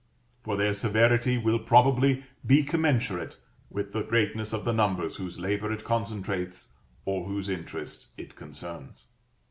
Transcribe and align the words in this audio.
For 0.41 0.57
their 0.57 0.73
severity 0.73 1.37
will 1.37 1.59
probably 1.59 2.23
be 2.43 2.63
commensurate 2.63 3.37
with 3.69 3.93
the 3.93 4.01
greatness 4.01 4.51
of 4.51 4.65
the 4.65 4.73
numbers 4.73 5.17
whose 5.17 5.37
labor 5.37 5.71
it 5.71 5.83
concentrates 5.83 6.69
or 7.05 7.27
whose 7.27 7.47
interest 7.47 8.07
it 8.17 8.35
concerns. 8.35 9.09